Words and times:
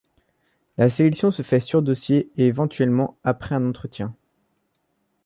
La 0.79 0.89
sélection 0.89 1.29
se 1.29 1.43
fait 1.43 1.59
sur 1.59 1.83
dossier 1.83 2.31
et 2.35 2.47
éventuellement 2.47 3.19
après 3.23 3.53
un 3.53 3.69
entretien. 3.69 4.15